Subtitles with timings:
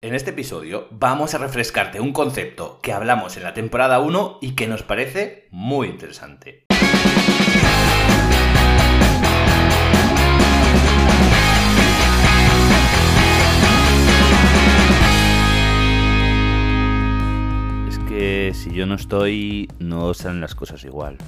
[0.00, 4.52] En este episodio vamos a refrescarte un concepto que hablamos en la temporada 1 y
[4.52, 6.66] que nos parece muy interesante.
[17.88, 21.18] Es que si yo no estoy, no salen las cosas igual.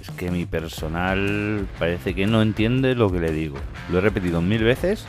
[0.00, 3.56] Es que mi personal parece que no entiende lo que le digo.
[3.90, 5.08] Lo he repetido mil veces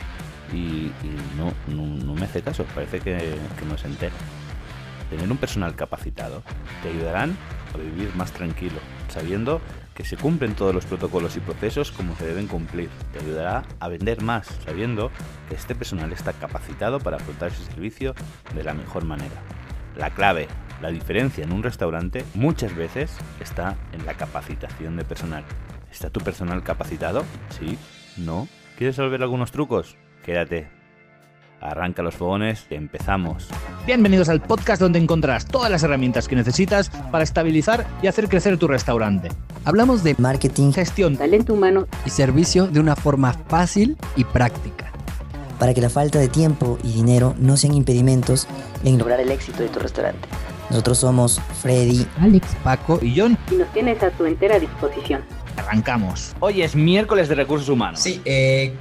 [0.52, 0.90] y,
[1.36, 3.16] no, no, me hace caso, parece que,
[3.58, 4.14] que no se entera.
[5.10, 6.42] Tener un personal capacitado
[6.82, 7.36] te ayudarán
[7.74, 9.60] a vivir más tranquilo, sabiendo
[9.94, 12.88] que se cumplen todos los protocolos y procesos como se deben cumplir.
[13.12, 15.10] Te ayudará a vender más, sabiendo
[15.48, 18.14] que este personal está capacitado para afrontar ese servicio
[18.54, 19.42] de la mejor manera.
[19.96, 20.46] La clave,
[20.80, 23.10] la diferencia en un restaurante muchas veces
[23.40, 25.44] está en la capacitación de personal.
[25.90, 27.24] ¿Está tu personal capacitado?
[27.58, 27.76] Sí,
[28.16, 28.46] no.
[28.76, 29.96] ¿Quieres saber algunos trucos?
[30.24, 30.68] Quédate.
[31.60, 33.48] Arranca los fogones y empezamos.
[33.84, 38.58] Bienvenidos al podcast donde encontrarás todas las herramientas que necesitas para estabilizar y hacer crecer
[38.58, 39.28] tu restaurante.
[39.64, 44.92] Hablamos de marketing, Gestión, talento humano y servicio de una forma fácil y práctica.
[45.58, 48.46] Para que la falta de tiempo y dinero no sean impedimentos
[48.84, 50.28] en lograr el éxito de tu restaurante.
[50.70, 53.36] Nosotros somos Freddy, Alex, Paco y John.
[53.50, 55.22] y nos tienes a tu entera disposición.
[55.56, 56.36] Arrancamos.
[56.38, 57.98] Hoy es miércoles de recursos humanos.
[57.98, 58.74] Sí, eh,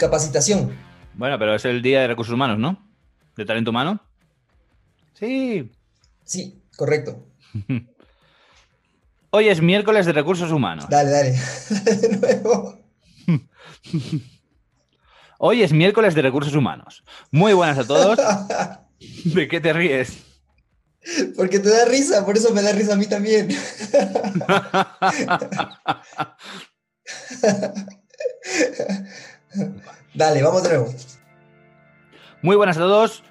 [0.00, 0.74] capacitación.
[1.14, 2.90] Bueno, pero es el día de recursos humanos, ¿no?
[3.36, 4.00] ¿De talento humano?
[5.14, 5.70] Sí.
[6.24, 7.26] Sí, correcto.
[9.30, 10.86] Hoy es miércoles de recursos humanos.
[10.88, 11.30] Dale, dale.
[12.00, 12.78] de nuevo.
[15.38, 17.04] Hoy es miércoles de recursos humanos.
[17.30, 18.18] Muy buenas a todos.
[19.24, 20.18] ¿De qué te ríes?
[21.36, 23.48] Porque te da risa, por eso me da risa a mí también.
[30.14, 30.94] Dale, vamos de nuevo.
[32.42, 33.22] Muy buenas a todos.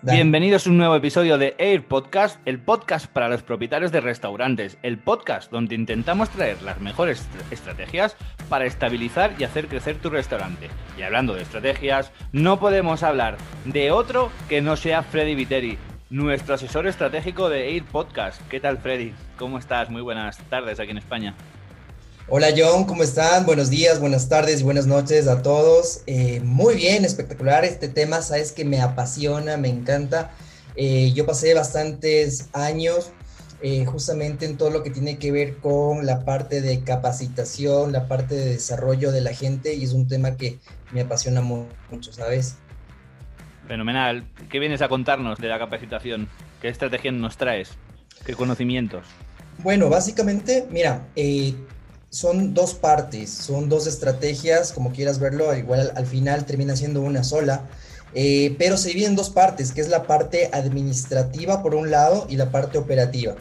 [0.00, 0.16] Dale.
[0.18, 4.78] Bienvenidos a un nuevo episodio de Air Podcast, el podcast para los propietarios de restaurantes,
[4.82, 8.16] el podcast donde intentamos traer las mejores est- estrategias
[8.48, 10.70] para estabilizar y hacer crecer tu restaurante.
[10.96, 15.78] Y hablando de estrategias, no podemos hablar de otro que no sea Freddy Viteri,
[16.10, 18.40] nuestro asesor estratégico de Air Podcast.
[18.48, 19.12] ¿Qué tal, Freddy?
[19.36, 19.90] ¿Cómo estás?
[19.90, 21.34] Muy buenas tardes aquí en España.
[22.30, 23.46] Hola John, ¿cómo están?
[23.46, 26.02] Buenos días, buenas tardes y buenas noches a todos.
[26.06, 30.30] Eh, muy bien, espectacular este tema, sabes que me apasiona, me encanta.
[30.76, 33.12] Eh, yo pasé bastantes años
[33.62, 38.06] eh, justamente en todo lo que tiene que ver con la parte de capacitación, la
[38.08, 40.58] parte de desarrollo de la gente y es un tema que
[40.92, 42.56] me apasiona mu- mucho, ¿sabes?
[43.66, 44.24] Fenomenal.
[44.50, 46.28] ¿Qué vienes a contarnos de la capacitación?
[46.60, 47.70] ¿Qué estrategia nos traes?
[48.26, 49.06] ¿Qué conocimientos?
[49.58, 51.54] Bueno, básicamente, mira, eh,
[52.10, 57.02] son dos partes, son dos estrategias, como quieras verlo, igual al, al final termina siendo
[57.02, 57.68] una sola,
[58.14, 62.26] eh, pero se divide en dos partes, que es la parte administrativa por un lado
[62.28, 63.36] y la parte operativa.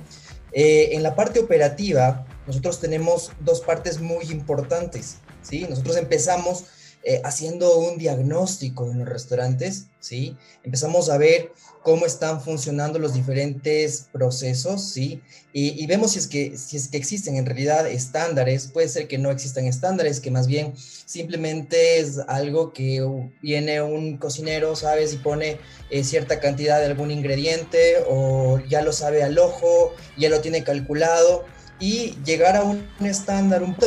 [0.51, 5.65] Eh, en la parte operativa, nosotros tenemos dos partes muy importantes, ¿sí?
[5.69, 6.65] Nosotros empezamos
[7.09, 10.35] eh, haciendo un diagnóstico en los restaurantes, ¿sí?
[10.65, 15.21] Empezamos a ver cómo están funcionando los diferentes procesos, ¿sí?
[15.53, 19.17] Y, vemos si es, que, si es que existen en realidad estándares, puede ser que
[19.17, 23.01] no existan estándares, que más bien simplemente es algo que
[23.41, 25.13] viene un cocinero, ¿sabes?
[25.13, 25.59] Y pone
[25.89, 30.65] eh, cierta cantidad de algún ingrediente o ya lo sabe al ojo, ya lo tiene
[30.65, 31.45] calculado
[31.79, 33.77] y llegar a un estándar, un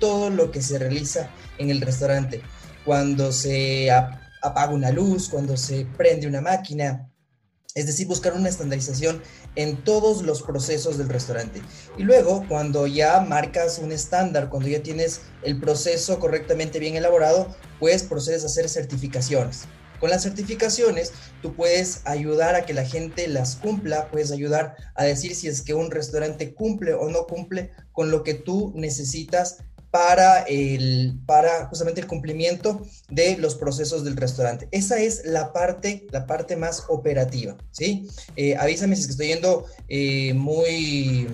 [0.00, 1.28] todo lo que se realiza
[1.58, 2.40] en el restaurante.
[2.84, 7.08] Cuando se ap- apaga una luz, cuando se prende una máquina,
[7.74, 9.22] es decir, buscar una estandarización
[9.54, 11.62] en todos los procesos del restaurante.
[11.96, 17.54] Y luego, cuando ya marcas un estándar, cuando ya tienes el proceso correctamente bien elaborado,
[17.80, 19.62] pues procedes a hacer certificaciones.
[20.00, 25.04] Con las certificaciones, tú puedes ayudar a que la gente las cumpla, puedes ayudar a
[25.04, 29.58] decir si es que un restaurante cumple o no cumple con lo que tú necesitas
[29.92, 34.66] para, el, para justamente el cumplimiento de los procesos del restaurante.
[34.70, 38.08] Esa es la parte, la parte más operativa, ¿sí?
[38.34, 41.28] Eh, avísame si es que estoy yendo eh, muy,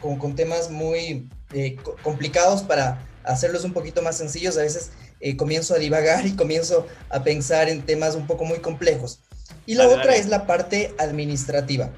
[0.00, 4.56] con, con temas muy eh, co- complicados para hacerlos un poquito más sencillos.
[4.58, 8.60] A veces eh, comienzo a divagar y comienzo a pensar en temas un poco muy
[8.60, 9.20] complejos.
[9.66, 10.18] Y la Dale, otra dale.
[10.20, 11.90] es la parte administrativa.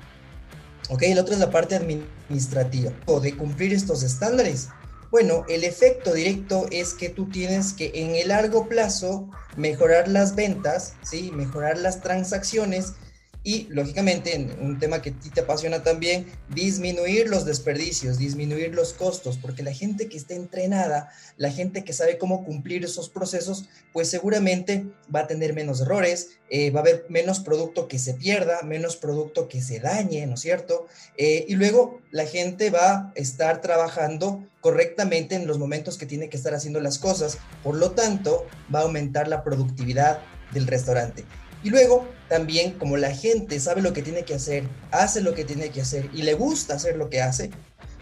[0.89, 2.91] Ok, la otra es la parte administrativa.
[3.05, 4.69] O de cumplir estos estándares.
[5.11, 10.35] Bueno, el efecto directo es que tú tienes que en el largo plazo mejorar las
[10.35, 11.31] ventas, ¿sí?
[11.32, 12.94] mejorar las transacciones
[13.47, 18.75] y lógicamente en un tema que a ti te apasiona también, disminuir los desperdicios, disminuir
[18.75, 23.09] los costos, porque la gente que está entrenada, la gente que sabe cómo cumplir esos
[23.09, 28.01] procesos, pues seguramente va a tener menos errores, eh, va a haber menos producto que
[28.01, 30.89] se pierda, menos producto que se dañe, ¿no es cierto?
[31.17, 36.29] Eh, y luego la gente va a estar trabajando correctamente en los momentos que tiene
[36.29, 38.45] que estar haciendo las cosas, por lo tanto
[38.75, 40.19] va a aumentar la productividad
[40.53, 41.25] del restaurante.
[41.62, 45.44] Y luego también como la gente sabe lo que tiene que hacer, hace lo que
[45.44, 47.50] tiene que hacer y le gusta hacer lo que hace,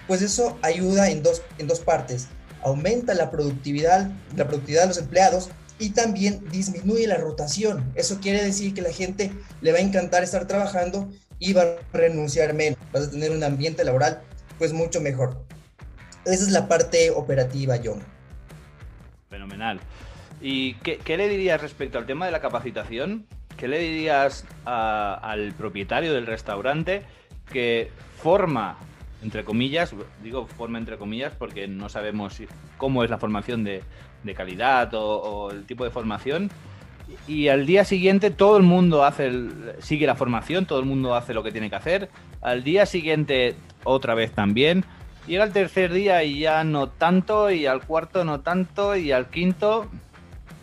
[0.06, 2.28] pues eso ayuda en dos, en dos partes.
[2.62, 7.92] Aumenta la productividad, la productividad de los empleados y también disminuye la rotación.
[7.94, 11.76] Eso quiere decir que la gente le va a encantar estar trabajando y va a
[11.92, 12.78] renunciar menos.
[12.92, 14.22] Vas a tener un ambiente laboral
[14.58, 15.44] pues mucho mejor.
[16.24, 18.02] Esa es la parte operativa, John.
[19.28, 19.80] Fenomenal.
[20.40, 23.26] ¿Y qué, qué le dirías respecto al tema de la capacitación?
[23.56, 27.02] ¿Qué le dirías al propietario del restaurante
[27.52, 28.76] que forma,
[29.22, 32.42] entre comillas, digo forma entre comillas porque no sabemos
[32.78, 33.82] cómo es la formación de,
[34.34, 36.50] calidad o, el tipo de formación,
[37.28, 39.30] y al día siguiente todo el mundo hace
[39.80, 42.08] sigue la formación, todo el mundo hace lo que tiene que hacer,
[42.40, 44.84] al día siguiente otra vez también,
[45.26, 49.28] llega el tercer día y ya no tanto, y al cuarto no tanto, y al
[49.28, 49.90] quinto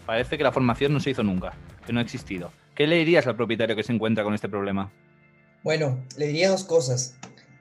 [0.07, 1.53] parece que la formación no se hizo nunca,
[1.85, 2.51] que no ha existido.
[2.81, 4.91] ¿Qué le dirías al propietario que se encuentra con este problema?
[5.61, 7.13] Bueno, le diría dos cosas.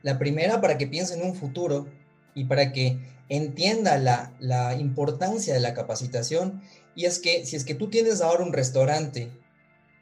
[0.02, 1.88] La primera, para que piense en un futuro
[2.34, 2.96] y para que
[3.28, 6.62] entienda la, la importancia de la capacitación.
[6.94, 9.30] Y es que si es que tú tienes ahora un restaurante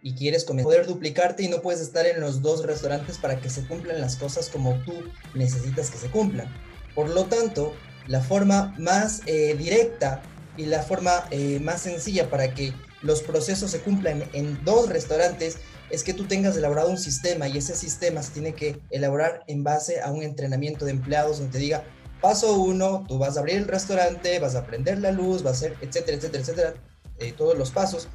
[0.02, 3.66] y quieres poder duplicarte y no puedes estar en los dos restaurantes para que se
[3.66, 5.02] cumplan las cosas como tú
[5.34, 6.46] necesitas que se cumplan.
[6.94, 7.74] Por lo tanto,
[8.06, 10.22] la forma más eh, directa
[10.56, 15.58] y la forma eh, más sencilla para que los procesos se cumplan en dos restaurantes
[15.90, 19.64] es que tú tengas elaborado un sistema y ese sistema se tiene que elaborar en
[19.64, 21.84] base a un entrenamiento de empleados donde te diga,
[22.20, 25.56] paso uno, tú vas a abrir el restaurante, vas a prender la luz, vas a
[25.56, 26.74] hacer, etcétera, etcétera, etcétera,
[27.18, 28.08] eh, todos los pasos.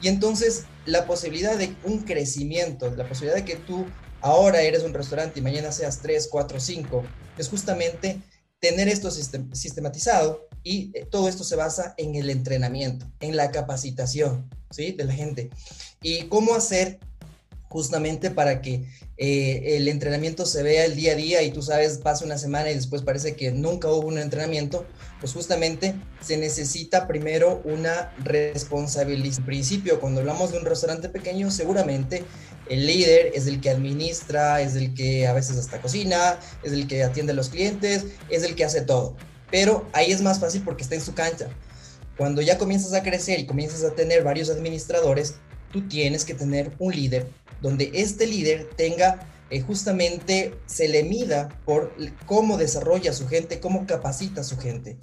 [0.00, 3.84] Y entonces la posibilidad de un crecimiento, la posibilidad de que tú
[4.22, 7.04] ahora eres un restaurante y mañana seas tres, cuatro, cinco,
[7.36, 8.20] es justamente
[8.60, 14.48] tener esto sistematizado y eh, todo esto se basa en el entrenamiento, en la capacitación,
[14.70, 14.92] ¿sí?
[14.92, 15.50] De la gente.
[16.02, 16.98] Y cómo hacer
[17.68, 18.84] justamente para que
[19.16, 22.70] eh, el entrenamiento se vea el día a día y tú sabes, pasa una semana
[22.70, 24.84] y después parece que nunca hubo un entrenamiento,
[25.20, 29.38] pues justamente se necesita primero una responsabilidad.
[29.38, 32.24] En principio, cuando hablamos de un restaurante pequeño, seguramente
[32.68, 36.86] el líder es el que administra, es el que a veces hasta cocina, es el
[36.86, 39.16] que atiende a los clientes, es el que hace todo
[39.50, 41.48] pero ahí es más fácil porque está en su cancha.
[42.16, 45.34] Cuando ya comienzas a crecer y comienzas a tener varios administradores,
[45.72, 47.26] tú tienes que tener un líder
[47.60, 49.20] donde este líder tenga
[49.50, 51.92] eh, justamente, se le mida por
[52.26, 54.96] cómo desarrolla su gente, cómo capacita a su gente.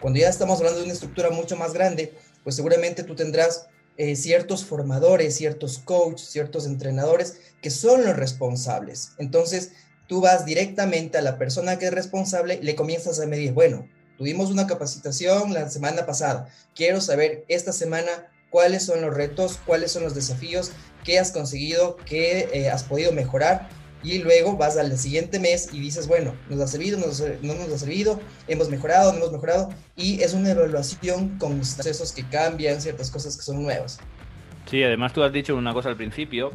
[0.00, 3.66] Cuando ya estamos hablando de una estructura mucho más grande, pues seguramente tú tendrás
[3.98, 9.12] eh, ciertos formadores, ciertos coaches, ciertos entrenadores que son los responsables.
[9.18, 9.72] Entonces,
[10.06, 13.86] tú vas directamente a la persona que es responsable le comienzas a medir, bueno,
[14.16, 19.92] tuvimos una capacitación la semana pasada, quiero saber esta semana cuáles son los retos, cuáles
[19.92, 20.72] son los desafíos,
[21.04, 23.68] qué has conseguido, qué eh, has podido mejorar
[24.02, 27.78] y luego vas al siguiente mes y dices, bueno, nos ha servido, no nos ha
[27.78, 33.10] servido, hemos mejorado, no hemos mejorado y es una evaluación con procesos que cambian, ciertas
[33.10, 34.00] cosas que son nuevas.
[34.66, 36.52] Sí, además tú has dicho una cosa al principio,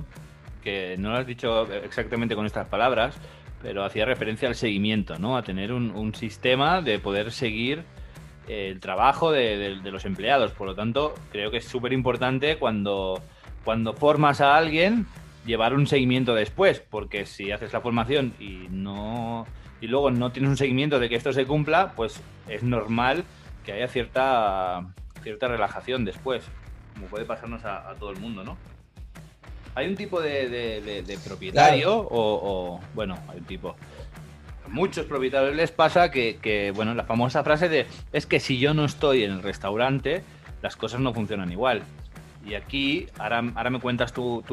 [0.64, 3.16] que no lo has dicho exactamente con estas palabras,
[3.62, 5.38] pero hacía referencia al seguimiento, ¿no?
[5.38, 7.84] A tener un, sistema de poder seguir
[8.48, 10.52] el trabajo de, los empleados.
[10.52, 13.22] Por lo tanto, creo que es súper importante cuando,
[13.64, 15.08] cuando formas a alguien
[15.46, 19.46] llevar un seguimiento después, porque si haces la formación y no
[19.82, 23.24] y luego no tienes un seguimiento de que esto se cumpla, pues es normal
[23.66, 24.88] que haya cierta
[25.22, 26.44] cierta relajación después,
[26.94, 28.58] como puede pasarnos a todo el mundo, ¿no?
[29.75, 33.75] hay un tipo de, propietario o, bueno, hay un tipo.
[34.66, 38.74] A muchos propietarios les pasa que, bueno, la famosa frase de es que si yo
[38.74, 40.24] no estoy en el restaurante,
[40.62, 41.84] las cosas no funcionan igual.
[42.46, 44.44] Y aquí, ahora, ahora me cuentas tu,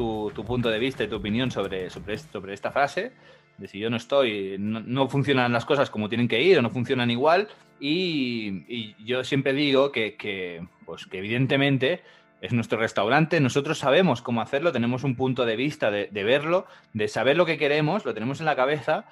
[0.45, 3.11] punto de vista y tu opinión sobre, sobre, sobre esta frase,
[3.57, 6.71] de si yo no estoy, no, funcionan las cosas como tienen que ir o no
[6.71, 7.49] funcionan igual.
[7.79, 12.01] Y, yo siempre digo que, que, pues, que evidentemente
[12.43, 17.07] es nuestro restaurante, nosotros sabemos cómo hacerlo, tenemos un punto de vista de, verlo, de
[17.07, 19.05] saber lo que queremos, lo tenemos en la cabeza,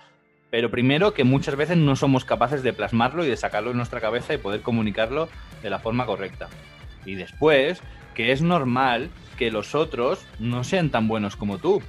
[0.49, 4.01] pero primero que muchas veces no somos capaces de plasmarlo y de sacarlo de nuestra
[4.01, 5.29] cabeza y poder comunicarlo
[5.63, 6.49] de la forma correcta.
[7.05, 7.81] Y después,
[8.29, 11.81] es normal que los otros no sean tan buenos como tú.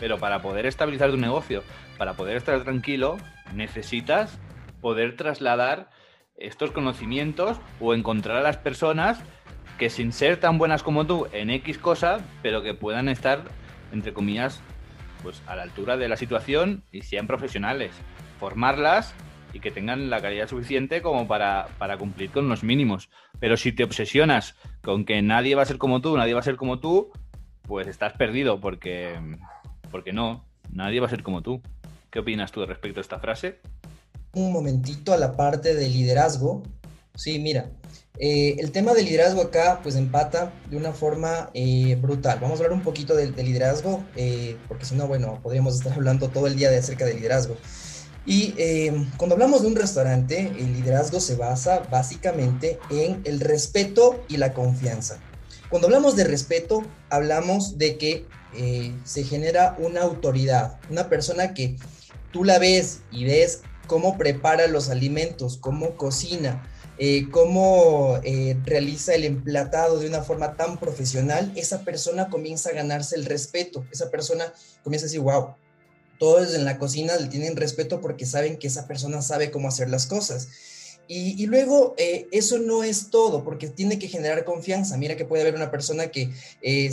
[0.00, 1.62] Pero para poder estabilizar tu negocio,
[1.96, 3.16] para poder estar tranquilo,
[3.54, 4.38] necesitas
[4.80, 5.90] poder trasladar
[6.36, 9.18] estos conocimientos o encontrar a las personas
[9.78, 13.42] que sin ser tan buenas como tú en X cosa, pero que puedan estar,
[13.92, 14.60] entre comillas,
[15.22, 17.92] pues a la altura de la situación y sean profesionales.
[18.38, 19.14] Formarlas
[19.52, 23.08] y que tengan la calidad suficiente como para, para cumplir con los mínimos.
[23.40, 26.44] Pero si te obsesionas con que nadie va a ser como tú, nadie va a
[26.44, 27.10] ser como tú,
[27.62, 29.14] pues estás perdido porque,
[29.90, 31.62] porque no, nadie va a ser como tú.
[32.10, 33.58] ¿Qué opinas tú respecto a esta frase?
[34.32, 36.62] Un momentito a la parte de liderazgo.
[37.14, 37.70] Sí, mira,
[38.20, 42.38] eh, el tema del liderazgo acá pues empata de una forma eh, brutal.
[42.40, 46.28] Vamos a hablar un poquito del liderazgo, eh, porque si no, bueno, podríamos estar hablando
[46.28, 47.56] todo el día de acerca del liderazgo.
[48.30, 48.52] Y
[49.16, 54.52] cuando hablamos de un restaurante, el liderazgo se basa básicamente en el respeto y la
[54.52, 55.18] confianza.
[55.70, 58.26] Cuando hablamos de respeto, hablamos de que
[59.04, 61.76] se genera una autoridad, una persona que
[62.30, 66.62] tú la ves y ves cómo prepara los alimentos, cómo cocina,
[66.98, 72.74] eh, cómo eh, realiza el emplatado de una forma tan profesional, esa persona comienza a
[72.74, 75.54] ganarse el respeto, esa persona comienza a decir, wow,
[76.18, 79.88] todos en la cocina le tienen respeto porque saben que esa persona sabe cómo hacer
[79.88, 80.48] las cosas.
[81.10, 84.98] Y, luego eh, eso no es todo, porque tiene que generar confianza.
[84.98, 86.30] Mira que puede haber una persona que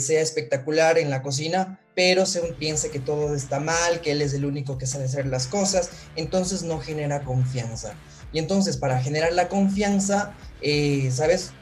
[0.00, 4.34] sea espectacular en la cocina, pero se piense que todo está mal, que él es
[4.34, 7.94] el único que sabe hacer las cosas, entonces no genera confianza.
[8.32, 11.52] Y entonces para generar la confianza, eh, ¿sabes?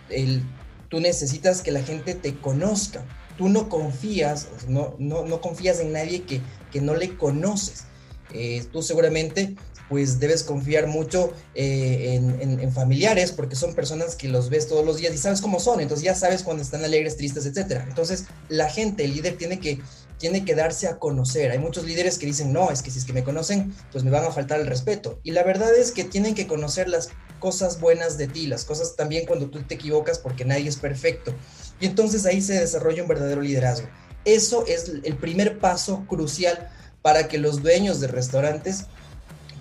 [0.89, 3.05] Tú necesitas que la gente te conozca.
[3.37, 7.85] Tú no confías, no, no, no confías en nadie que, que no le conoces.
[8.33, 9.55] Eh, tú seguramente
[9.89, 14.85] pues debes confiar mucho eh, en, en, familiares porque son personas que los ves todos
[14.85, 17.83] los días y sabes cómo son, entonces ya sabes cuando están alegres, tristes, etc.
[17.87, 19.81] Entonces la gente, el líder tiene que
[20.19, 21.51] tiene que darse a conocer.
[21.51, 24.11] Hay muchos líderes que dicen, no, es que si es que me conocen, pues me
[24.11, 25.19] van a faltar el respeto.
[25.23, 27.11] Y la verdad es que tienen que conocer las
[27.41, 31.35] cosas buenas de ti, las cosas también cuando tú te equivocas porque nadie es perfecto.
[31.81, 33.89] Y entonces ahí se desarrolla un verdadero liderazgo.
[34.25, 36.71] Eso es el primer paso crucial
[37.03, 38.87] para que los dueños de restaurantes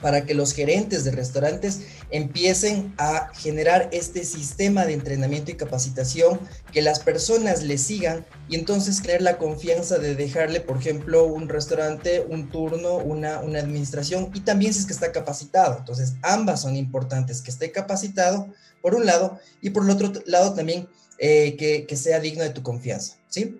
[0.03, 1.79] para que los gerentes de restaurantes
[2.11, 6.41] empiecen a generar este sistema de entrenamiento y capacitación,
[6.73, 11.47] que las personas le sigan y entonces crear la confianza de dejarle, por ejemplo, un
[11.47, 15.77] restaurante, un turno, una, una administración y también si es que está capacitado.
[15.77, 20.53] Entonces, ambas son importantes, que esté capacitado por un lado y por el otro lado
[20.53, 23.17] también eh, que, sea digno de tu confianza.
[23.27, 23.59] ¿Sí?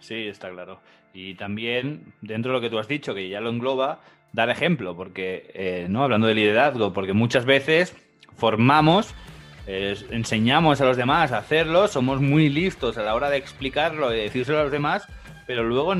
[0.00, 0.80] Sí, está claro.
[1.14, 4.00] Y también, dentro de lo que tú has dicho, que ya lo engloba,
[4.32, 6.04] dar ejemplo, porque, eh, ¿no?
[6.04, 7.94] Hablando de liderazgo, porque muchas veces
[8.36, 9.14] formamos,
[9.66, 14.18] enseñamos a los demás a hacerlo, somos muy listos a la hora de explicarlo y
[14.18, 15.06] decírselo a los demás,
[15.46, 15.94] pero luego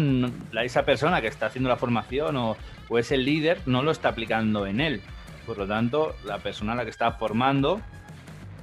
[0.61, 2.57] esa persona que está haciendo la formación o,
[2.89, 5.03] o es el líder no lo está aplicando en él.
[5.47, 7.81] Por lo tanto, la persona a la que está formando,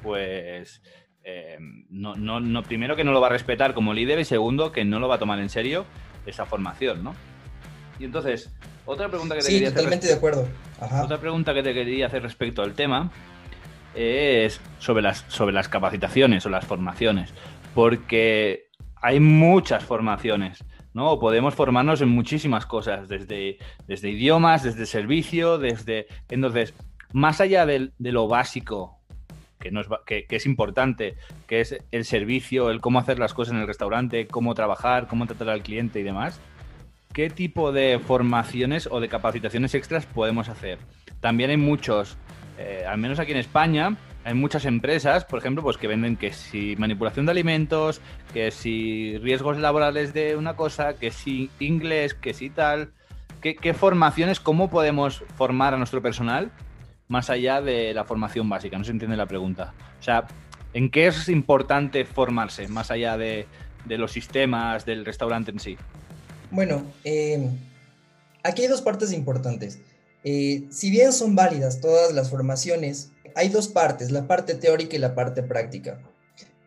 [0.01, 0.81] pues
[1.31, 1.57] eh,
[1.89, 4.83] no, no, no, primero que no lo va a respetar como líder y segundo que
[4.83, 5.85] no lo va a tomar en serio
[6.25, 7.13] esa formación, ¿no?
[7.99, 8.51] Y entonces,
[8.85, 10.47] otra pregunta que te sí, totalmente de acuerdo.
[11.03, 13.11] Otra pregunta que te quería hacer respecto al tema
[13.93, 17.33] es sobre las, sobre las capacitaciones o las formaciones.
[17.75, 21.19] Porque hay muchas formaciones, ¿no?
[21.19, 26.07] Podemos formarnos en muchísimas cosas, desde, desde idiomas, desde servicio, desde.
[26.29, 26.73] Entonces,
[27.11, 28.98] más allá de, lo básico,
[29.59, 31.15] que, es, importante,
[31.47, 35.25] que es el servicio, el cómo hacer las cosas en el restaurante, cómo trabajar, cómo
[35.25, 36.39] tratar al cliente y demás,
[37.13, 40.79] ¿qué tipo de formaciones o de capacitaciones extras podemos hacer?
[41.19, 42.17] También hay muchos,
[42.57, 46.31] eh, al menos aquí en España, hay muchas empresas, por ejemplo, pues que venden que
[46.31, 48.01] si manipulación de alimentos,
[48.33, 52.91] que si riesgos laborales de una cosa, que si inglés, que si tal.
[53.41, 56.51] ¿Qué, qué formaciones, cómo podemos formar a nuestro personal
[57.09, 58.77] más allá de la formación básica?
[58.77, 59.73] No se entiende la pregunta.
[59.99, 60.27] O sea,
[60.73, 63.47] ¿en qué es importante formarse más allá de,
[63.85, 65.77] de los sistemas del restaurante en sí?
[66.51, 67.57] Bueno, em,
[68.43, 69.79] aquí hay dos partes importantes.
[70.23, 74.99] Eh, si bien son válidas todas las formaciones, hay dos partes, la parte teórica y
[74.99, 75.99] la parte práctica.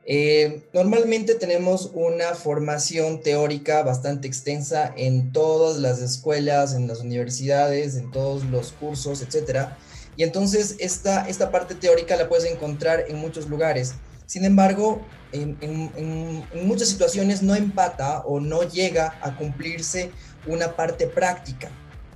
[0.05, 7.95] Eh, normalmente tenemos una formación teórica bastante extensa en todas las escuelas, en las universidades,
[7.97, 9.69] en todos los cursos, etc.
[10.17, 13.95] Y entonces esta, esta parte teórica la puedes encontrar en muchos lugares.
[14.27, 15.03] Sin embargo,
[15.33, 20.11] en, muchas situaciones no empata o no llega a cumplirse
[20.47, 21.71] una parte práctica.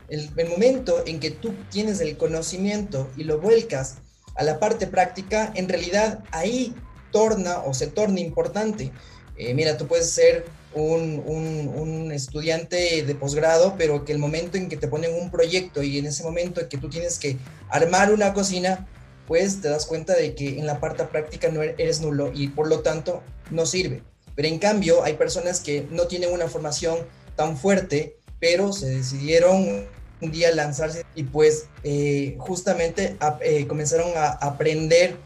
[0.08, 3.96] El, el, momento en que tú tienes el conocimiento y lo vuelcas
[4.36, 6.74] a la parte práctica, en realidad ahí
[7.10, 8.92] torna o se torna importante,
[9.36, 14.76] Eh, mira, tú puedes ser un, estudiante de posgrado, pero que el momento en que
[14.76, 17.36] te ponen un proyecto y en ese momento en que tú tienes que
[17.68, 18.86] armar una cocina,
[19.26, 22.68] pues te das cuenta de que en la parte práctica no eres nulo y por
[22.68, 24.02] lo tanto no sirve.
[24.34, 26.98] Pero en cambio hay personas que no tienen una formación
[27.34, 29.86] tan fuerte, pero se decidieron
[30.20, 35.16] un día lanzarse y pues eh, justamente eh, comenzaron a aprender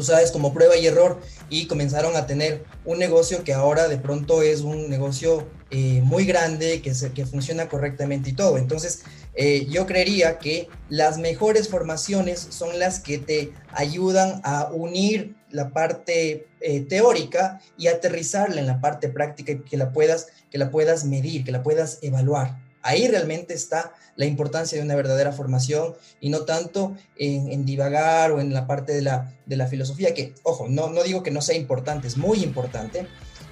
[0.00, 3.98] tú sabes, como prueba y error y comenzaron a tener un negocio que ahora de
[3.98, 8.56] pronto es un negocio eh, muy grande, que, funciona correctamente y todo.
[8.56, 9.02] Entonces,
[9.34, 15.68] eh, yo creería que las mejores formaciones son las que te ayudan a unir la
[15.68, 20.70] parte eh, teórica y aterrizarla en la parte práctica y que la puedas, que la
[20.70, 22.56] puedas medir, que la puedas evaluar.
[22.82, 28.40] Ahí realmente está la importancia de una verdadera formación y no tanto en, divagar o
[28.40, 31.42] en la parte de la, de la filosofía, que, ojo, no, no digo que no
[31.42, 33.06] sea importante, es muy importante,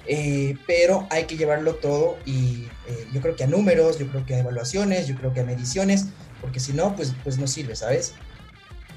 [0.07, 4.25] eh, pero hay que llevarlo todo y eh, yo creo que a números, yo creo
[4.25, 6.07] que a evaluaciones, yo creo que a mediciones,
[6.41, 8.13] porque si no, pues, pues no sirve, ¿sabes?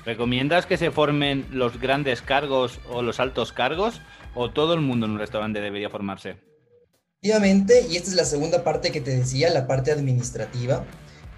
[0.05, 4.01] ¿Recomiendas que se formen los grandes cargos o los altos cargos
[4.35, 6.52] o todo el mundo en un restaurante debería formarse?
[7.25, 10.85] Efectivamente, y esta es la segunda parte que te decía, la parte administrativa.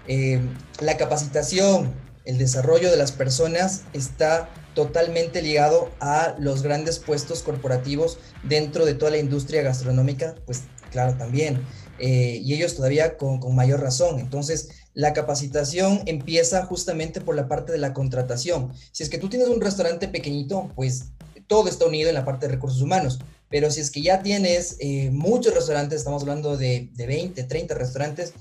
[0.07, 0.41] Eh,
[0.81, 1.93] la capacitación,
[2.25, 8.95] el desarrollo de las personas está totalmente ligado a los grandes puestos corporativos dentro de
[8.95, 11.61] toda la industria gastronómica, pues claro, también.
[11.99, 14.19] Eh, y ellos todavía con, con, mayor razón.
[14.19, 18.73] Entonces, la capacitación empieza justamente por la parte de la contratación.
[18.91, 21.11] Si es que tú tienes un restaurante pequeñito, pues
[21.45, 23.19] todo está unido en la parte de recursos humanos.
[23.49, 27.75] Pero si es que ya tienes eh, muchos restaurantes, estamos hablando de, de 20, 30
[27.75, 28.33] restaurantes,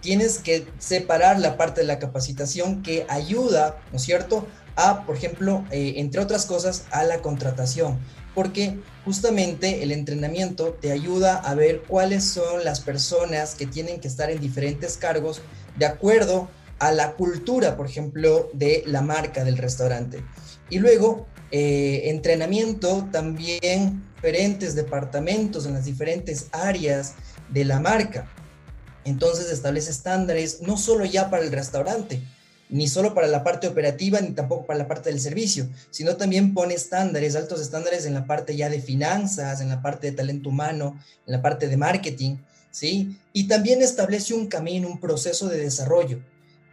[0.00, 5.16] tienes que separar la parte de la capacitación que ayuda, ¿no es cierto?, a, por
[5.16, 7.98] ejemplo, eh, entre otras cosas, a la contratación.
[8.34, 14.08] Porque justamente el entrenamiento te ayuda a ver cuáles son las personas que tienen que
[14.08, 15.42] estar en diferentes cargos
[15.76, 20.24] de acuerdo a la cultura, por ejemplo, de la marca del restaurante.
[20.70, 27.14] Y luego, eh, entrenamiento también diferentes departamentos en las diferentes áreas
[27.48, 28.30] de la marca.
[29.04, 32.22] Entonces establece estándares no solo ya para el restaurante,
[32.68, 36.54] ni solo para la parte operativa, ni tampoco para la parte del servicio, sino también
[36.54, 40.50] pone estándares, altos estándares en la parte ya de finanzas, en la parte de talento
[40.50, 40.96] humano,
[41.26, 42.36] en la parte de marketing,
[42.70, 43.18] ¿sí?
[43.32, 46.20] Y también establece un camino, un proceso de desarrollo.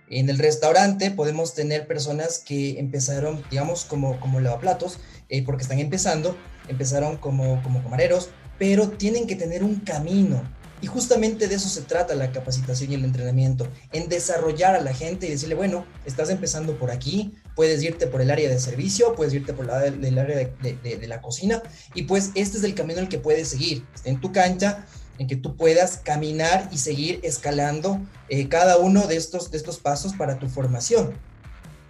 [0.10, 5.80] En el restaurante podemos tener personas que empezaron, digamos, como, como lavaplatos, eh, porque están
[5.80, 6.36] empezando,
[6.68, 10.42] empezaron como, como camareros, pero tienen que tener un camino.
[10.82, 14.94] Y justamente de eso se trata la capacitación y el entrenamiento, en desarrollar a la
[14.94, 19.14] gente y decirle, bueno, estás empezando por aquí, puedes irte por el área de servicio,
[19.14, 21.62] puedes irte por la, el área de, de, la cocina,
[21.94, 23.86] y pues este es el camino el que puedes seguir.
[24.06, 24.86] en tu cancha,
[25.20, 29.78] en que tú puedas caminar y seguir escalando eh, cada uno de estos, de estos
[29.78, 31.14] pasos para tu formación.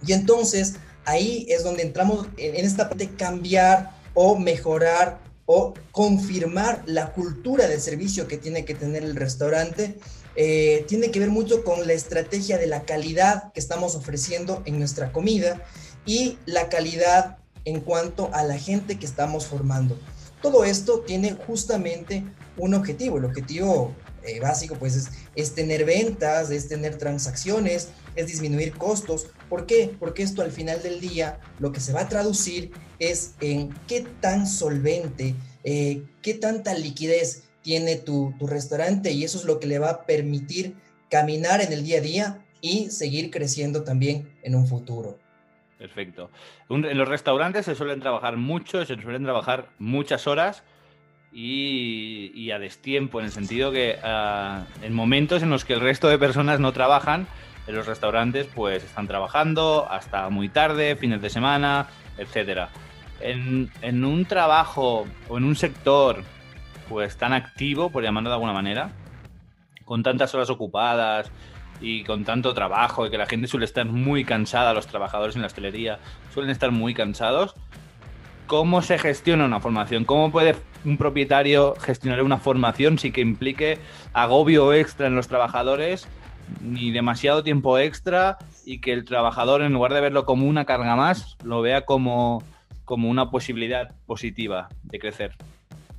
[0.06, 6.82] Y entonces ahí es donde entramos en, esta parte de cambiar o mejorar o confirmar
[6.86, 9.98] la cultura de servicio que tiene que tener el restaurante.
[10.36, 14.78] Eh, tiene que ver mucho con la estrategia de la calidad que estamos ofreciendo en
[14.78, 15.62] nuestra comida
[16.04, 19.98] y la calidad en cuanto a la gente que estamos formando.
[20.42, 22.24] Todo esto tiene justamente
[22.56, 23.18] un objetivo.
[23.18, 29.28] El objetivo eh, básico pues es, tener ventas, es tener transacciones, es disminuir costos.
[29.48, 29.94] ¿Por qué?
[29.98, 34.06] Porque esto al final del día lo que se va a traducir es en qué
[34.20, 39.66] tan solvente, eh, qué tanta liquidez tiene tu, tu restaurante y eso es lo que
[39.66, 40.74] le va a permitir
[41.10, 45.18] caminar en el día a día y seguir creciendo también en un futuro.
[45.80, 46.28] Perfecto.
[46.68, 50.62] en los restaurantes se suelen trabajar mucho, se suelen trabajar muchas horas
[51.32, 56.08] y, a destiempo, en el sentido que ah, en momentos en los que el resto
[56.08, 57.26] de personas no trabajan,
[57.66, 61.88] en los restaurantes pues están trabajando hasta muy tarde, fines de semana,
[62.18, 62.68] etcétera.
[63.22, 66.22] En, en un trabajo o en un sector
[66.90, 68.90] pues tan activo, por llamarlo de alguna manera,
[69.86, 71.32] con tantas horas ocupadas
[71.80, 75.42] y con tanto trabajo y que la gente suele estar muy cansada, los trabajadores en
[75.42, 75.98] la hostelería
[76.32, 77.54] suelen estar muy cansados.
[78.46, 80.04] ¿Cómo se gestiona una formación?
[80.04, 83.78] ¿Cómo puede un propietario gestionar una formación sin que implique
[84.12, 86.06] agobio extra en los trabajadores,
[86.60, 90.96] ni demasiado tiempo extra y que el trabajador en lugar de verlo como una carga
[90.96, 92.42] más, lo vea como,
[92.84, 95.36] como una posibilidad positiva de crecer?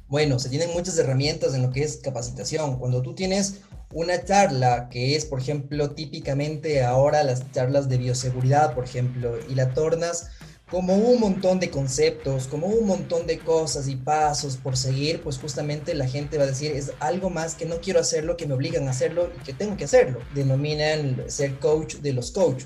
[0.10, 2.78] Bueno, se tienen muchas herramientas en lo que es capacitación.
[2.80, 3.64] Cuando tú tienes
[3.94, 9.56] una charla que es, por ejemplo, típicamente ahora las charlas de bioseguridad, por ejemplo, y
[9.56, 10.32] la tornas
[10.72, 15.38] como un montón de conceptos, como un montón de cosas y pasos por seguir, pues
[15.38, 18.54] justamente la gente va a decir, es algo más que no quiero hacerlo, que me
[18.54, 20.20] obligan a hacerlo y que tengo que hacerlo.
[20.34, 22.64] Denominan ser coach de los coach.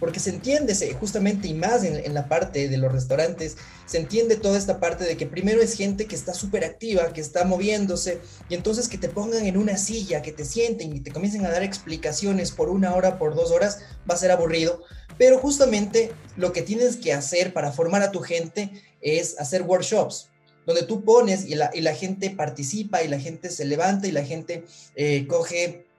[0.00, 4.56] Porque se entiende justamente y más en, la parte de los restaurantes, se entiende toda
[4.56, 8.54] esta parte de que primero es gente que está súper activa, que está moviéndose, y
[8.54, 11.62] entonces que te pongan en una silla, que te sienten y te comiencen a dar
[11.62, 14.82] explicaciones por una hora, por dos horas, va a ser aburrido.
[15.18, 18.70] Pero justamente lo que tienes que hacer para formar a tu gente
[19.02, 20.28] es hacer workshops,
[20.64, 24.64] donde tú pones y la, gente participa y la gente se levanta y la gente
[24.96, 25.89] eh, coge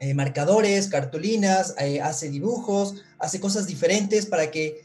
[0.00, 4.82] eh, marcadores, cartulinas, eh, hace dibujos, hace cosas diferentes para que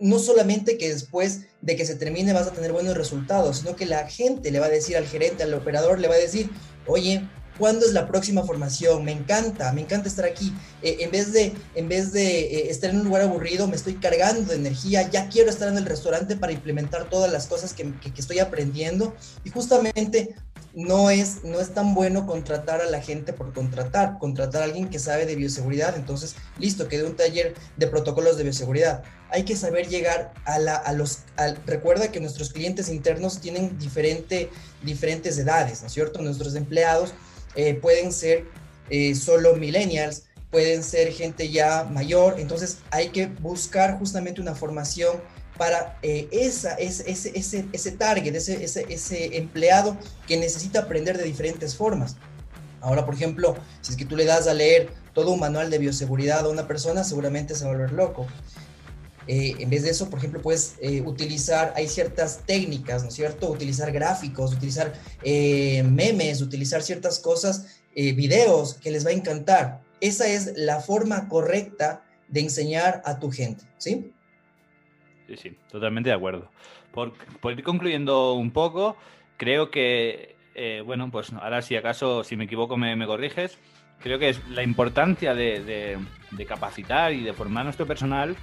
[0.00, 3.86] no solamente que después de que se termine vas a tener buenos resultados, sino que
[3.86, 6.50] la gente le va a decir al gerente, al operador, le va a decir,
[6.86, 9.04] oye, ¿Cuándo es la próxima formación?
[9.04, 10.52] Me encanta, me encanta estar aquí.
[10.82, 13.94] Eh, en vez de, en vez de eh, estar en un lugar aburrido, me estoy
[13.94, 15.08] cargando de energía.
[15.10, 19.14] Ya quiero estar en el restaurante para implementar todas las cosas que, estoy aprendiendo.
[19.44, 20.34] Y justamente
[20.74, 24.90] no es, no es tan bueno contratar a la gente por contratar, contratar a alguien
[24.90, 25.96] que sabe de bioseguridad.
[25.96, 29.02] Entonces, listo, que un taller de protocolos de bioseguridad.
[29.30, 31.20] Hay que saber llegar a, la, a los...
[31.64, 34.50] recuerda que nuestros clientes internos tienen diferente,
[34.82, 36.20] diferentes edades, ¿no es cierto?
[36.20, 37.14] Nuestros empleados
[37.56, 38.44] eh, pueden ser
[38.90, 45.20] eh, solo millennials, pueden ser gente ya mayor, entonces hay que buscar justamente una formación
[45.56, 51.24] para eh, esa, ese, ese, ese, target, ese, ese, ese empleado que necesita aprender de
[51.24, 52.16] diferentes formas.
[52.80, 55.78] Ahora, por ejemplo, si es que tú le das a leer todo un manual de
[55.78, 58.26] bioseguridad a una persona, seguramente se va a volver loco.
[59.28, 63.50] En vez de eso, por ejemplo, puedes utilizar, hay ciertas técnicas, ¿no es cierto?
[63.50, 64.92] Utilizar gráficos, utilizar
[65.24, 69.80] memes, utilizar ciertas cosas, videos que les va a encantar.
[70.00, 74.12] Esa es la forma correcta de enseñar a tu gente, ¿sí?
[75.26, 76.50] Sí, sí, totalmente de acuerdo.
[76.92, 77.12] Por,
[77.52, 78.96] ir concluyendo un poco,
[79.36, 83.58] creo que, eh, bueno, pues ahora si acaso, si me equivoco, me, corriges.
[84.00, 85.98] Creo que es la importancia de,
[86.46, 88.36] capacitar y de formar nuestro personal,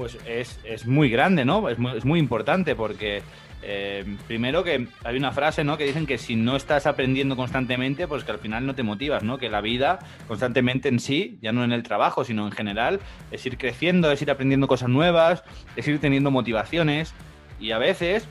[0.00, 1.68] pues es, muy grande, ¿no?
[1.68, 3.22] Es muy, es muy importante porque
[3.60, 5.76] eh, primero que hay una frase, ¿no?
[5.76, 9.22] Que dicen que si no estás aprendiendo constantemente, pues que al final no te motivas,
[9.22, 9.36] ¿no?
[9.36, 13.44] Que la vida constantemente en sí, ya no en el trabajo, sino en general, es
[13.44, 15.44] ir creciendo, es ir aprendiendo cosas nuevas,
[15.76, 17.12] es ir teniendo motivaciones.
[17.60, 18.26] Y a veces,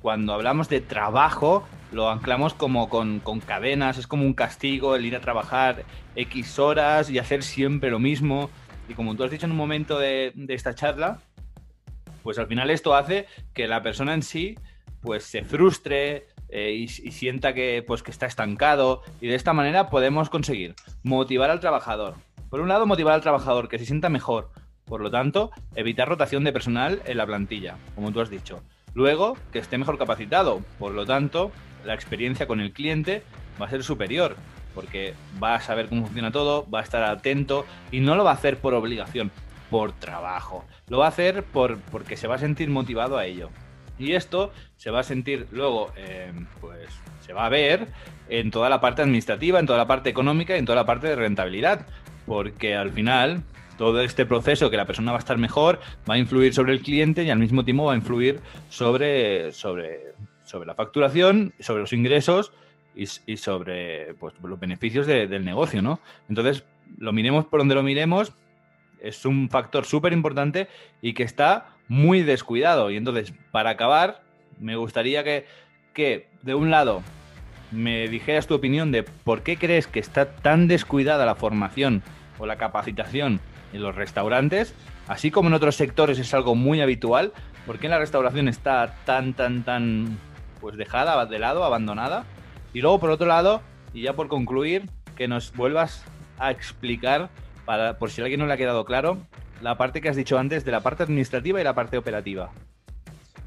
[0.00, 5.14] cuando hablamos de trabajo, lo anclamos como con, cadenas, es como un castigo el ir
[5.14, 5.84] a trabajar
[6.16, 8.50] X horas y hacer siempre lo mismo.
[8.88, 11.20] Y como tú has dicho en un momento de, esta charla,
[12.22, 14.56] pues al final esto hace que la persona en sí
[15.00, 19.02] pues se frustre eh, y, sienta que, pues, que está estancado.
[19.20, 22.14] Y de esta manera podemos conseguir motivar al trabajador.
[22.50, 24.50] Por un lado, motivar al trabajador que se sienta mejor.
[24.84, 28.62] Por lo tanto, evitar rotación de personal en la plantilla, como tú has dicho.
[28.94, 30.60] Luego, que esté mejor capacitado.
[30.78, 31.50] Por lo tanto,
[31.84, 33.22] la experiencia con el cliente
[33.60, 34.36] va a ser superior.
[34.74, 38.30] Porque va a saber cómo funciona todo, va a estar atento y no lo va
[38.30, 39.30] a hacer por obligación,
[39.70, 40.64] por trabajo.
[40.88, 43.50] Lo va a hacer por, porque se va a sentir motivado a ello.
[43.98, 46.88] Y esto se va a sentir luego, eh, pues
[47.20, 47.88] se va a ver
[48.28, 51.06] en toda la parte administrativa, en toda la parte económica y en toda la parte
[51.06, 51.86] de rentabilidad.
[52.26, 53.42] Porque al final,
[53.78, 56.80] todo este proceso que la persona va a estar mejor va a influir sobre el
[56.80, 61.92] cliente y al mismo tiempo va a influir sobre, sobre, sobre la facturación, sobre los
[61.92, 62.52] ingresos
[62.94, 66.00] y, sobre pues, los beneficios del negocio, ¿no?
[66.28, 66.64] Entonces,
[66.98, 68.32] lo miremos por donde lo miremos,
[69.00, 70.68] es un factor súper importante
[71.00, 72.90] y que está muy descuidado.
[72.90, 74.22] Y entonces, para acabar,
[74.60, 75.46] me gustaría que,
[75.92, 77.02] que, de un lado,
[77.70, 82.02] me dijeras tu opinión de por qué crees que está tan descuidada la formación
[82.38, 83.40] o la capacitación
[83.72, 84.74] en los restaurantes,
[85.08, 87.32] así como en otros sectores es algo muy habitual,
[87.66, 90.18] ¿por qué la restauración está tan, tan, tan,
[90.60, 92.24] pues dejada de lado, abandonada?
[92.72, 93.60] Y luego, por otro lado,
[93.92, 96.02] y ya por concluir, que nos vuelvas
[96.38, 97.30] a explicar,
[97.64, 99.18] para, por si a alguien no le ha quedado claro,
[99.60, 102.50] la parte que has dicho antes de la parte administrativa y la parte operativa.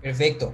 [0.02, 0.54] Perfecto.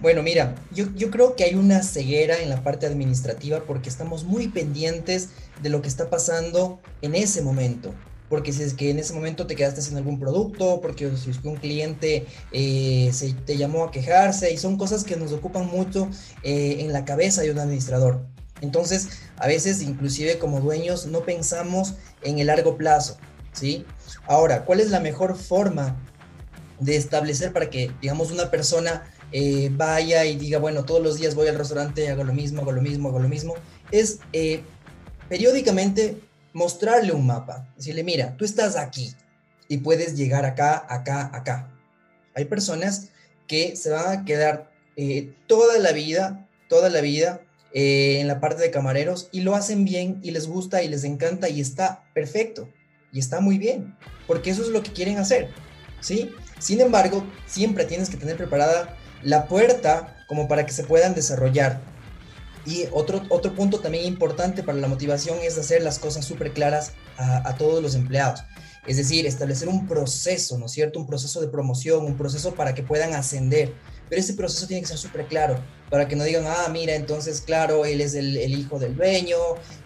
[0.00, 4.24] Bueno, mira, yo, yo, creo que hay una ceguera en la parte administrativa porque estamos
[4.24, 5.30] muy pendientes
[5.60, 7.94] de lo que está pasando en ese momento.
[8.32, 11.36] Porque si es que en ese momento te quedaste sin algún producto, porque si es
[11.36, 15.66] que un cliente eh, se, te llamó a quejarse, y son cosas que nos ocupan
[15.66, 16.08] mucho
[16.42, 18.24] eh, en la cabeza de un administrador.
[18.62, 23.18] Entonces, a veces, inclusive como dueños, no pensamos en el largo plazo,
[23.52, 23.84] ¿sí?
[24.26, 26.00] Ahora, ¿cuál es la mejor forma
[26.80, 31.34] de establecer para que, digamos, una persona eh, vaya y diga, bueno, todos los días
[31.34, 33.56] voy al restaurante, hago lo mismo, hago lo mismo, hago lo mismo?
[33.90, 34.62] Es eh,
[35.28, 36.16] periódicamente
[36.52, 39.14] mostrarle un mapa, decirle, mira, tú estás aquí
[39.68, 41.72] y puedes llegar acá, acá, acá.
[42.34, 43.08] Hay personas
[43.46, 47.40] que se van a quedar eh, toda la vida, toda la vida
[47.72, 51.04] eh, en la parte de camareros y lo hacen bien y les gusta y les
[51.04, 52.68] encanta y está perfecto
[53.12, 55.50] y está muy bien, porque eso es lo que quieren hacer,
[56.00, 56.30] ¿sí?
[56.58, 61.80] Sin embargo, siempre tienes que tener preparada la puerta como para que se puedan desarrollar.
[62.64, 66.92] Y otro, otro punto también importante para la motivación es hacer las cosas súper claras
[67.16, 68.44] a, a todos los empleados.
[68.86, 70.98] Es decir, establecer un proceso, ¿no es cierto?
[70.98, 73.74] Un proceso de promoción, un proceso para que puedan ascender.
[74.08, 75.56] Pero ese proceso tiene que ser súper claro,
[75.92, 79.36] para que no digan, ah, mira, entonces, claro, él es el, hijo del dueño,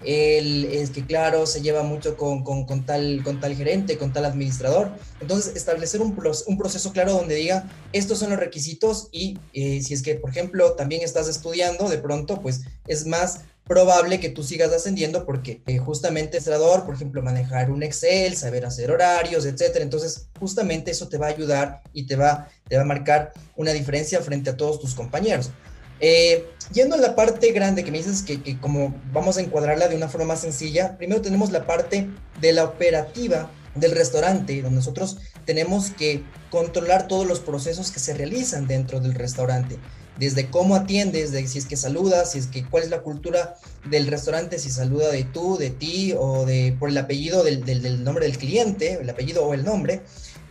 [0.05, 4.25] él es que, claro, se lleva mucho con, con, tal, con tal gerente, con tal
[4.25, 4.93] administrador.
[5.21, 6.17] Entonces, establecer un,
[6.47, 10.31] un proceso claro donde diga, estos son los requisitos y eh, si es que, por
[10.31, 15.61] ejemplo, también estás estudiando, de pronto, pues es más probable que tú sigas ascendiendo porque
[15.67, 19.83] eh, justamente administrador, por ejemplo, manejar un Excel, saber hacer horarios, etcétera.
[19.83, 23.73] Entonces, justamente eso te va a ayudar y te va, te va a marcar una
[23.73, 25.51] diferencia frente a todos tus compañeros.
[26.01, 29.97] Eh, yendo a la parte grande que me dices que, como vamos a encuadrarla de
[29.97, 32.09] una forma más sencilla, primero tenemos la parte
[32.41, 38.15] de la operativa del restaurante, donde nosotros tenemos que controlar todos los procesos que se
[38.15, 39.79] realizan dentro del restaurante
[40.19, 43.57] desde cómo atiendes, de si es que saludas, si es que cuál es la cultura
[43.89, 48.03] del restaurante, si saluda de tú, de ti o de por el apellido del, del,
[48.03, 50.03] nombre del cliente, el apellido o el nombre.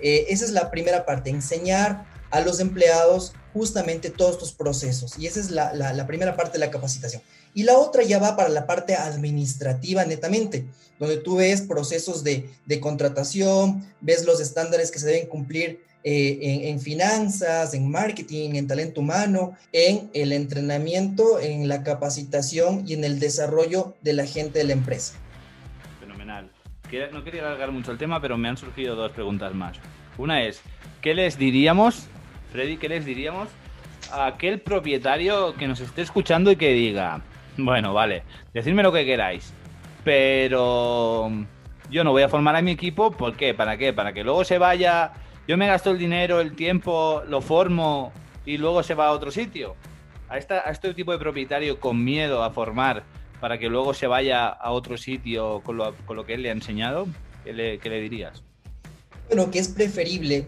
[0.01, 2.05] Eh, esa es la primera parte, enseñar
[2.35, 5.17] a los empleados justamente todos estos procesos.
[5.17, 7.21] Y esa es la, la, primera parte de la capacitación.
[7.53, 10.65] Y la otra ya va para la parte administrativa netamente,
[10.99, 16.69] donde tú ves procesos de, de contratación, ves los estándares que se deben cumplir eh,
[16.69, 23.05] en, finanzas, en marketing, en talento humano, en el entrenamiento, en la capacitación y en
[23.05, 25.17] el desarrollo de la gente de la empresa.
[26.01, 26.51] Fenomenal.
[27.13, 29.77] No quería alargar mucho el tema, pero me han surgido dos preguntas más.
[30.17, 30.61] Una es,
[31.01, 32.07] ¿qué les diríamos,
[32.55, 33.49] Freddy, qué les diríamos
[34.11, 37.21] a aquel propietario que nos esté escuchando y que diga,
[37.57, 39.53] bueno, vale, decidme lo que queráis,
[40.03, 41.29] pero
[41.89, 43.53] yo no voy a formar a mi equipo, ¿por qué?
[43.53, 43.93] ¿Para qué?
[43.93, 45.11] Para que luego se vaya
[45.47, 48.11] yo me gasto el dinero, el tiempo, lo formo
[48.45, 49.75] y luego se va a otro sitio.
[50.27, 53.03] A, esta, a este tipo de propietario con miedo a formar
[53.39, 56.49] para que luego se vaya a otro sitio con lo, con lo que él le
[56.49, 57.07] ha enseñado,
[57.43, 58.43] ¿qué le, ¿qué le, dirías?
[59.27, 60.47] Bueno, que es preferible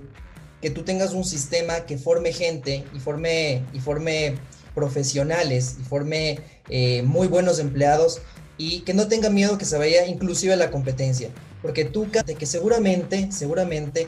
[0.62, 4.36] que tú tengas un sistema que forme gente y forme, y forme
[4.74, 6.40] profesionales y forme
[6.70, 8.22] eh, muy buenos empleados
[8.58, 11.30] y que no tenga miedo que se vaya inclusive a la competencia.
[11.62, 14.08] Porque tú, de que seguramente, seguramente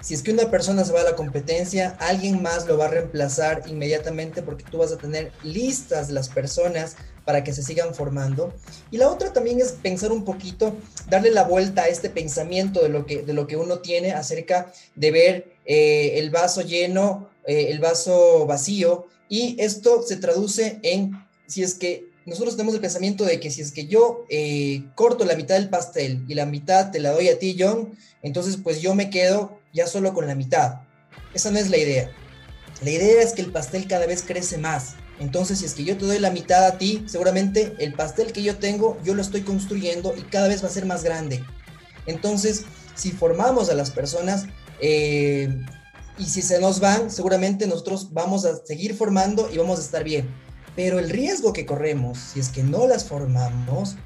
[0.00, 2.88] si es que una persona se va a la competencia, alguien más lo va a
[2.88, 8.54] reemplazar inmediatamente porque tú vas a tener listas las personas para que se sigan formando.
[8.90, 10.74] Y la otra también es pensar un poquito,
[11.10, 14.72] darle la vuelta a este pensamiento de lo que, de lo que uno tiene acerca
[14.94, 19.08] de ver eh, el vaso lleno, eh, el vaso vacío.
[19.28, 21.12] Y esto se traduce en,
[21.46, 25.24] si es que nosotros tenemos el pensamiento de que si es que yo eh, corto
[25.24, 28.80] la mitad del pastel y la mitad te la doy a ti, John, entonces pues
[28.80, 30.80] yo me quedo ya solo con la mitad.
[31.34, 32.10] Esa no es la idea.
[32.82, 34.94] La idea es que el pastel cada vez crece más.
[35.20, 38.42] Entonces, si es que yo te doy la mitad a ti, seguramente el pastel que
[38.42, 41.44] yo tengo, yo lo estoy construyendo y cada vez va a ser más grande.
[42.06, 44.46] Entonces, si formamos a las personas
[44.80, 45.48] eh,
[46.18, 50.04] y si se nos van, seguramente nosotros vamos a seguir formando y vamos a estar
[50.04, 50.28] bien.
[50.76, 53.96] Pero el riesgo que corremos, si es que no las formamos,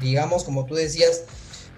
[0.00, 1.22] digamos, como tú decías,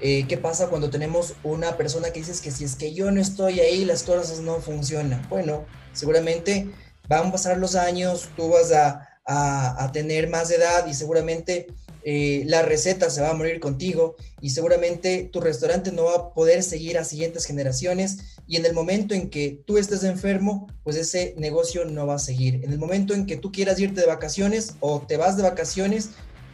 [0.00, 3.20] eh, ¿qué pasa cuando tenemos una persona que dices que si es que yo no
[3.20, 5.26] estoy ahí, las cosas no funcionan?
[5.28, 6.68] Bueno, seguramente
[7.08, 11.68] van a pasar los años, tú vas a, a, tener más edad y seguramente
[12.02, 16.34] eh, la receta se va a morir contigo y seguramente tu restaurante no va a
[16.34, 20.96] poder seguir a siguientes generaciones y en el momento en que tú estés enfermo, pues
[20.96, 22.56] ese negocio no va a seguir.
[22.62, 26.10] En el momento en que tú quieras irte de vacaciones o te vas de vacaciones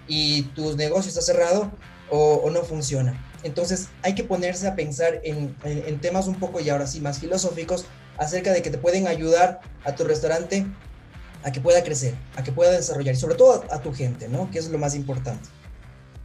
[0.06, 1.72] y tu negocio está cerrado
[2.10, 3.29] o, no funciona.
[3.42, 5.54] Entonces hay que ponerse a pensar en,
[6.00, 7.86] temas un poco y ahora sí más filosóficos
[8.18, 10.66] acerca de que te pueden ayudar a tu restaurante
[11.42, 14.50] a que pueda crecer, a que pueda desarrollar y sobre todo a, tu gente, ¿no?
[14.50, 15.48] Que es lo más importante.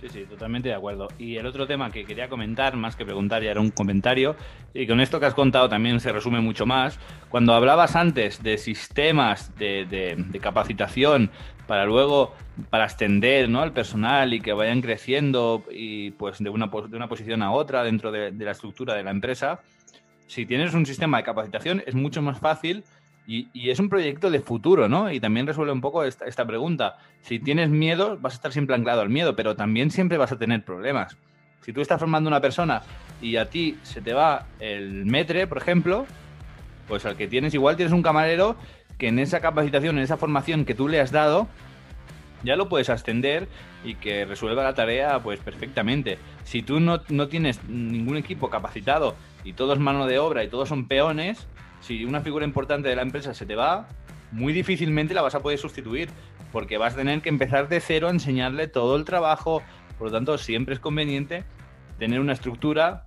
[0.01, 1.07] Sí, sí, totalmente de acuerdo.
[1.17, 4.35] Y el otro tema que quería comentar, más que preguntar, ya era un comentario,
[4.73, 6.99] y con esto que has contado también se resume mucho más.
[7.29, 11.31] Cuando hablabas antes de sistemas de, capacitación
[11.67, 12.33] para luego,
[12.69, 13.61] para extender ¿no?
[13.61, 17.83] al personal y que vayan creciendo y pues de una, de una posición a otra
[17.83, 19.61] dentro de, de la estructura de la empresa,
[20.27, 22.83] si tienes un sistema de capacitación es mucho más fácil
[23.27, 25.11] y, es un proyecto de futuro, ¿no?
[25.11, 26.97] Y también resuelve un poco esta, esta, pregunta.
[27.21, 30.37] Si tienes miedo, vas a estar siempre anclado al miedo, pero también siempre vas a
[30.37, 31.17] tener problemas.
[31.61, 32.83] Si tú estás formando una persona
[33.21, 36.05] y a ti se te va el metre, por ejemplo,
[36.87, 38.57] Pues al que tienes, igual tienes un camarero
[38.97, 41.47] que en esa capacitación, en esa formación que tú le has dado,
[42.43, 43.47] ya lo puedes ascender
[43.83, 46.17] y que resuelva la tarea pues perfectamente.
[46.43, 50.47] Si tú no, no tienes ningún equipo capacitado y todo es mano de obra y
[50.47, 51.47] todos son peones,
[51.81, 53.87] si una figura importante de la empresa se te va,
[54.31, 56.09] muy difícilmente la vas a poder sustituir,
[56.51, 59.61] porque vas a tener que empezar de cero a enseñarle todo el trabajo.
[59.97, 61.43] Por lo tanto, siempre es conveniente
[61.99, 63.05] tener una estructura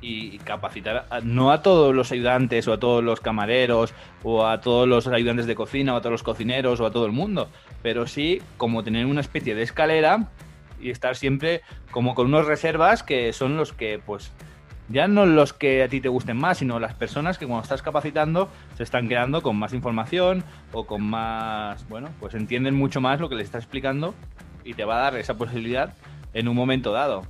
[0.00, 4.86] y capacitar no a todos los ayudantes o a todos los camareros o a todos
[4.86, 7.48] los ayudantes de cocina o a todos los cocineros o a todo el mundo,
[7.82, 10.28] pero sí como tener una especie de escalera
[10.80, 14.32] y estar siempre como con unos reservas que son los que pues
[14.88, 17.82] ya no los que a ti te gusten más, sino las personas que cuando estás
[17.82, 23.20] capacitando se están quedando con más información o con más, bueno, pues entienden mucho más
[23.20, 24.14] lo que les está explicando
[24.64, 25.94] y te va a dar esa posibilidad
[26.34, 27.22] en un momento dado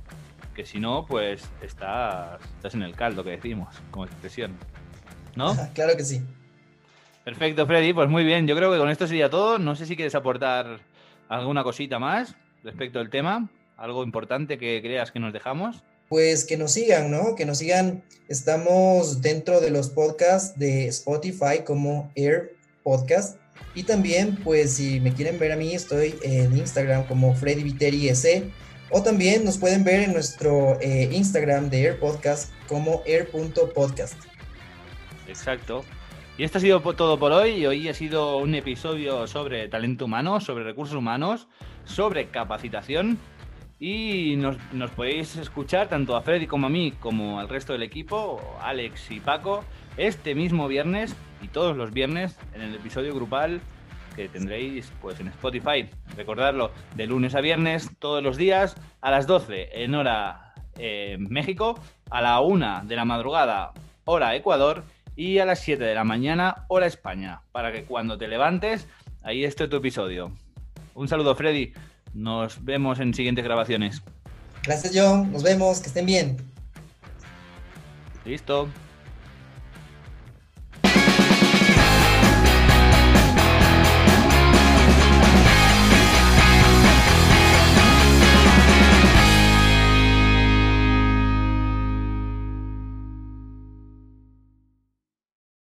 [0.57, 4.57] que si no, pues estás, estás en el caldo que decimos, como expresión.
[5.35, 5.55] ¿No?
[5.75, 6.19] claro que sí.
[7.23, 8.47] Perfecto, Freddy, pues muy bien.
[8.47, 9.59] Yo creo que con esto sería todo.
[9.59, 10.79] No sé si quieres aportar
[11.29, 15.83] alguna cosita más respecto al tema, algo importante que creas que nos dejamos.
[16.09, 17.35] Pues que nos sigan, ¿no?
[17.35, 18.03] Que nos sigan.
[18.27, 23.37] Estamos dentro de los podcasts de Spotify como Air Podcast.
[23.75, 28.09] Y también, pues si me quieren ver a mí, estoy en Instagram como Freddy Viteri
[28.09, 28.49] S
[28.89, 34.15] o también nos pueden ver en nuestro eh, Instagram de Air Podcast como air.podcast.
[35.27, 35.83] Exacto.
[36.37, 37.65] Y esto ha sido todo por hoy.
[37.65, 41.47] Hoy ha sido un episodio sobre talento humano, sobre recursos humanos,
[41.83, 43.17] sobre capacitación.
[43.79, 47.83] Y nos, nos, podéis escuchar tanto a Freddy como a mí, como al resto del
[47.83, 49.63] equipo, Alex y Paco,
[49.97, 53.61] este mismo viernes y todos los viernes en el episodio grupal
[54.17, 55.87] que tendréis pues en Spotify.
[56.17, 61.79] Recordarlo, de lunes a viernes, todos los días, a las 12 en hora eh, México,
[62.09, 63.73] a la 1 de la madrugada,
[64.05, 64.83] hora Ecuador,
[65.15, 68.87] y a las 7 de la mañana, hora España, para que cuando te levantes,
[69.21, 70.31] ahí esté tu episodio.
[70.95, 71.73] Un saludo, Freddy.
[72.13, 74.01] Nos vemos en siguientes grabaciones.
[74.63, 75.31] Gracias, John.
[75.31, 75.79] Nos vemos.
[75.79, 76.37] Que estén bien.
[78.25, 78.67] Listo.